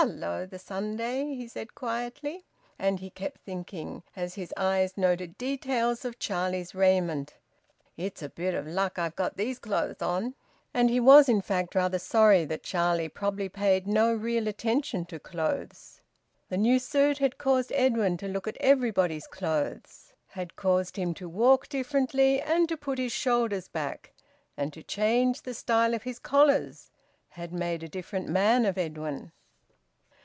[0.00, 0.46] "Hello!
[0.46, 2.44] The Sunday!" he said quietly.
[2.78, 7.34] And he kept thinking, as his eyes noted details of Charlie's raiment,
[7.96, 10.36] "It's a bit of luck I've got these clothes on."
[10.72, 15.18] And he was in fact rather sorry that Charlie probably paid no real attention to
[15.18, 16.00] clothes.
[16.48, 21.28] The new suit had caused Edwin to look at everybody's clothes, had caused him to
[21.28, 24.12] walk differently, and to put his shoulders back,
[24.56, 26.92] and to change the style of his collars;
[27.30, 29.32] had made a different man of Edwin.